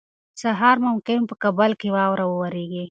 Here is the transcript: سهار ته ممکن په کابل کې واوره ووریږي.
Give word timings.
سهار 0.41 0.75
ته 0.79 0.83
ممکن 0.87 1.19
په 1.29 1.35
کابل 1.43 1.71
کې 1.79 1.89
واوره 1.95 2.25
ووریږي. 2.27 2.79